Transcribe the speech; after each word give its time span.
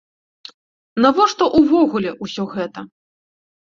Навошта 1.05 1.43
увогуле 1.59 2.11
ўсё 2.25 2.43
гэта? 2.59 2.79